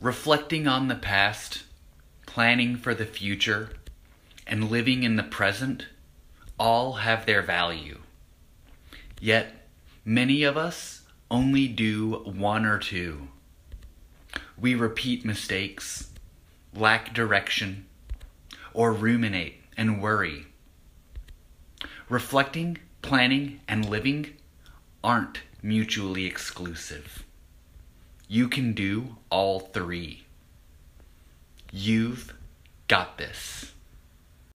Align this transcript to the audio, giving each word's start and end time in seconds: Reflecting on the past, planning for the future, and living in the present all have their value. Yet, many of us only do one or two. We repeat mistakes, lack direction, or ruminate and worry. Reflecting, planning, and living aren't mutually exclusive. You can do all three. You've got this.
Reflecting 0.00 0.68
on 0.68 0.86
the 0.86 0.94
past, 0.94 1.64
planning 2.24 2.76
for 2.76 2.94
the 2.94 3.04
future, 3.04 3.70
and 4.46 4.70
living 4.70 5.02
in 5.02 5.16
the 5.16 5.24
present 5.24 5.86
all 6.56 6.94
have 6.94 7.26
their 7.26 7.42
value. 7.42 7.98
Yet, 9.20 9.66
many 10.04 10.44
of 10.44 10.56
us 10.56 11.02
only 11.32 11.66
do 11.66 12.22
one 12.24 12.64
or 12.64 12.78
two. 12.78 13.26
We 14.56 14.76
repeat 14.76 15.24
mistakes, 15.24 16.10
lack 16.72 17.12
direction, 17.12 17.86
or 18.72 18.92
ruminate 18.92 19.62
and 19.76 20.00
worry. 20.00 20.46
Reflecting, 22.08 22.78
planning, 23.02 23.62
and 23.66 23.88
living 23.88 24.36
aren't 25.02 25.40
mutually 25.60 26.24
exclusive. 26.24 27.24
You 28.30 28.48
can 28.48 28.74
do 28.74 29.16
all 29.30 29.58
three. 29.58 30.26
You've 31.72 32.34
got 32.86 33.16
this. 33.16 33.72